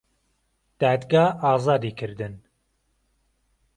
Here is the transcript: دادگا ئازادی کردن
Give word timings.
دادگا 0.79 1.35
ئازادی 1.43 1.91
کردن 1.91 2.43